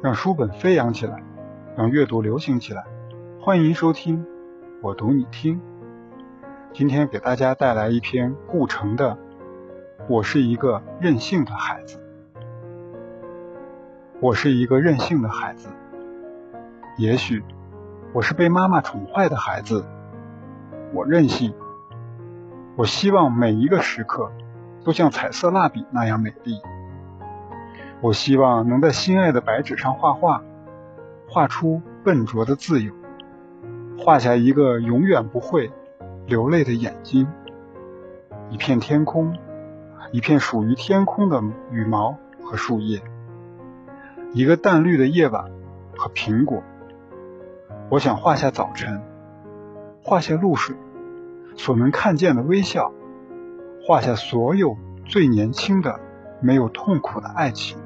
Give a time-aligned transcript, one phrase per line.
[0.00, 1.20] 让书本飞扬起来，
[1.76, 2.84] 让阅读流行起来。
[3.40, 4.24] 欢迎收听
[4.80, 5.56] 《我读你听》。
[6.72, 9.10] 今天给大家带来一篇顾城的
[10.08, 11.98] 《我是一个任性的孩子》。
[14.20, 15.68] 我是一个任性的孩子，
[16.96, 17.42] 也许
[18.12, 19.84] 我是被妈妈宠坏的孩子。
[20.94, 21.52] 我任性，
[22.76, 24.30] 我希望每一个时刻
[24.84, 26.60] 都像彩色蜡笔那样美丽。
[28.00, 30.44] 我希望能在心爱的白纸上画画，
[31.28, 32.92] 画出笨拙的自由，
[33.98, 35.72] 画下一个永远不会
[36.26, 37.26] 流泪的眼睛，
[38.50, 39.36] 一片天空，
[40.12, 41.42] 一片属于天空的
[41.72, 43.02] 羽毛和树叶，
[44.32, 45.50] 一个淡绿的夜晚
[45.96, 46.62] 和苹果。
[47.90, 49.02] 我想画下早晨，
[50.04, 50.76] 画下露水
[51.56, 52.92] 所能看见的微笑，
[53.84, 55.98] 画下所有最年轻的、
[56.40, 57.76] 没有痛苦的爱情。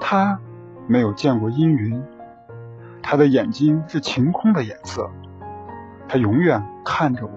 [0.00, 0.40] 他
[0.88, 2.02] 没有见过阴云，
[3.02, 5.10] 他的眼睛是晴空的颜色，
[6.08, 7.32] 他永远看着我，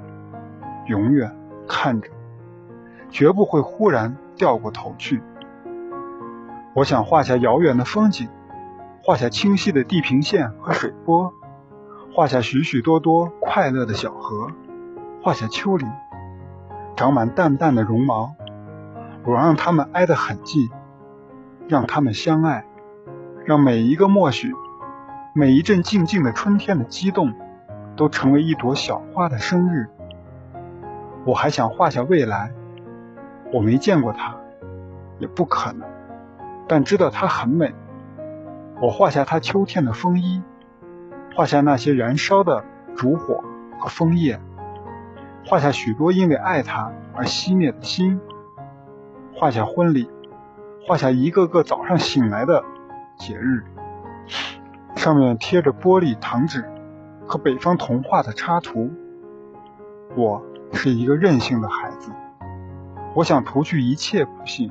[0.88, 1.36] 永远
[1.68, 2.10] 看着，
[3.12, 5.22] 绝不会忽然掉过头去。
[6.74, 8.28] 我想画下遥远的风景，
[9.04, 11.32] 画下清晰的地平线和水波，
[12.12, 14.48] 画下许许多多快乐的小河，
[15.22, 15.88] 画下丘陵，
[16.96, 18.34] 长满淡淡的绒毛，
[19.26, 20.72] 我让它们挨得很近。
[21.68, 22.66] 让他们相爱，
[23.46, 24.54] 让每一个默许，
[25.34, 27.34] 每一阵静静的春天的激动，
[27.96, 29.88] 都成为一朵小花的生日。
[31.26, 32.52] 我还想画下未来，
[33.54, 34.36] 我没见过它，
[35.20, 35.88] 也不可能，
[36.68, 37.74] 但知道它很美。
[38.82, 40.42] 我画下它秋天的风衣，
[41.34, 43.42] 画下那些燃烧的烛火
[43.80, 44.42] 和枫叶，
[45.46, 48.20] 画下许多因为爱它而熄灭的心，
[49.34, 50.10] 画下婚礼。
[50.86, 52.62] 画下一个个早上醒来的
[53.18, 53.64] 节日，
[54.96, 56.70] 上面贴着玻璃糖纸
[57.26, 58.92] 和北方童话的插图。
[60.14, 60.44] 我
[60.74, 62.12] 是一个任性的孩子，
[63.16, 64.70] 我想除去一切不幸，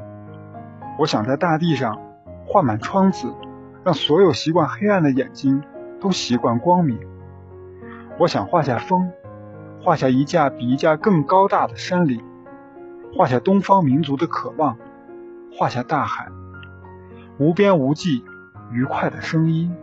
[0.99, 1.99] 我想在大地上
[2.47, 3.33] 画满窗子，
[3.83, 5.63] 让所有习惯黑暗的眼睛
[5.99, 7.01] 都习惯光明。
[8.19, 9.11] 我想画下风，
[9.81, 12.23] 画下一架比一架更高大的山岭，
[13.17, 14.77] 画下东方民族的渴望。
[15.55, 16.29] 画下大海，
[17.39, 18.25] 无边无际，
[18.71, 19.75] 愉快的声音。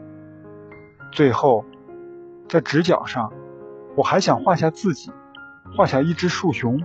[1.12, 1.63] 最后，
[2.47, 3.31] 在直角上，
[3.96, 5.12] 我还想画下自己，
[5.78, 6.81] 画下一只树熊，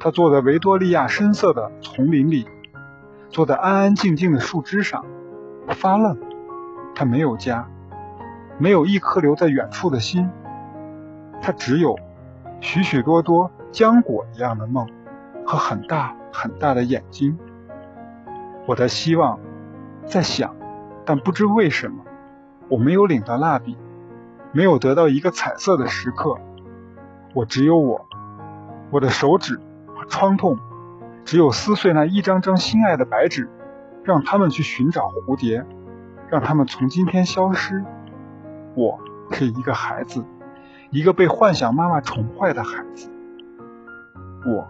[0.00, 2.46] 它坐在维多利亚深色的丛林里，
[3.28, 5.04] 坐在安安静静的树枝上，
[5.68, 6.18] 发愣。
[6.94, 7.68] 它没有家，
[8.56, 10.30] 没有一颗留在远处的心，
[11.42, 11.98] 它只有
[12.60, 14.88] 许许多多浆果一样的梦
[15.44, 17.36] 和很大很大的眼睛。
[18.66, 19.38] 我在希望，
[20.06, 20.54] 在想，
[21.04, 22.04] 但不知为什么，
[22.68, 23.76] 我没有领到蜡笔，
[24.52, 26.38] 没有得到一个彩色的时刻。
[27.34, 28.06] 我只有我，
[28.90, 30.58] 我的手指和创痛，
[31.24, 33.50] 只有撕碎那一张张心爱的白纸，
[34.02, 35.66] 让他们去寻找蝴蝶，
[36.30, 37.84] 让他们从今天消失。
[38.74, 38.98] 我
[39.32, 40.24] 是一个孩子，
[40.90, 43.10] 一个被幻想妈妈宠坏的孩子。
[44.46, 44.66] 我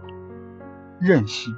[0.98, 1.54] 任性。